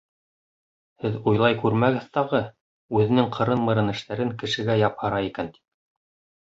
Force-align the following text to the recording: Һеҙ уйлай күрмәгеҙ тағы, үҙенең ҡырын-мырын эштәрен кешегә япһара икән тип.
Һеҙ 1.03 1.19
уйлай 1.31 1.57
күрмәгеҙ 1.65 2.07
тағы, 2.17 2.41
үҙенең 3.01 3.31
ҡырын-мырын 3.37 3.95
эштәрен 3.95 4.35
кешегә 4.43 4.81
япһара 4.89 5.25
икән 5.33 5.57
тип. 5.57 5.67